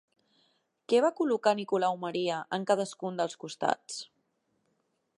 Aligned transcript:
Què 0.93 1.01
va 1.05 1.11
col·locar 1.19 1.53
Nicolau 1.59 1.99
Maria 2.07 2.41
en 2.59 2.67
cadascun 2.73 3.23
dels 3.23 3.39
costats? 3.45 4.03